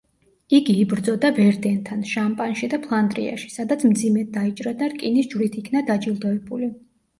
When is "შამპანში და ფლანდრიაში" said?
2.13-3.53